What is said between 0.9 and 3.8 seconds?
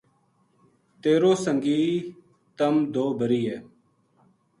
تیر و سنگی تم دو بری ہے